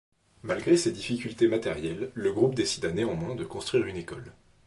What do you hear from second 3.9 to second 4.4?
école.